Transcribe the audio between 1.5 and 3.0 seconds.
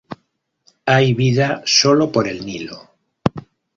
sólo por el Nilo.